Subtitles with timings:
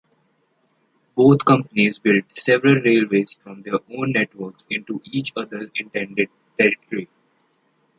[1.13, 7.07] Both companies built several railways from their own networks into each other's intended territory.